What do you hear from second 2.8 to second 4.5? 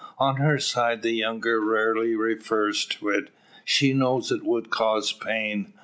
to it. She knows it